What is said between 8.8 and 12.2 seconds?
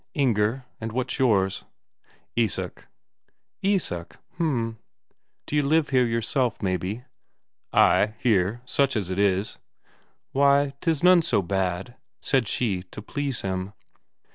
as it is." "Why, 'tis none so bad,"